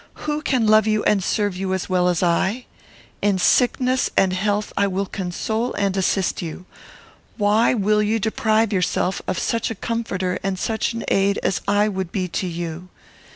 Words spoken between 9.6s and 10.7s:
a comforter and